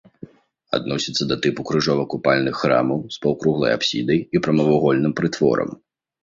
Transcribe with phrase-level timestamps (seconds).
[0.77, 5.71] Адносіцца да тыпу крыжова-купальных храмаў з паўкруглай апсідай і прамавугольным прытворам.